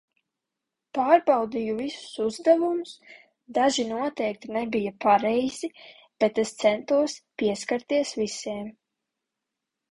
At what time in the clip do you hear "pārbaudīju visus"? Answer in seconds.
0.97-2.15